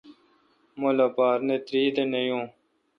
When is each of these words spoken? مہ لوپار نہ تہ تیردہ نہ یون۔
مہ 0.79 0.89
لوپار 0.97 1.37
نہ 1.47 1.55
تہ 1.57 1.63
تیردہ 1.67 2.03
نہ 2.11 2.19
یون۔ 2.27 2.43